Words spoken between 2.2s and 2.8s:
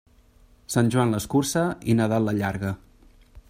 l'allarga.